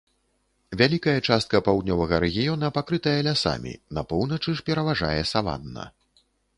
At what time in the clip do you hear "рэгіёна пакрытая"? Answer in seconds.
2.25-3.15